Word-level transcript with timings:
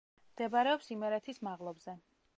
მდებარეობს 0.29 0.89
იმერეთის 0.95 1.41
მაღლობზე. 1.49 1.99